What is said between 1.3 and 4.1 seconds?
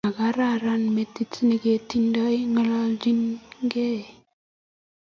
ni ketindet ngololchinikei